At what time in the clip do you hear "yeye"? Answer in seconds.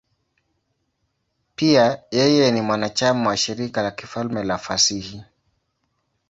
2.11-2.51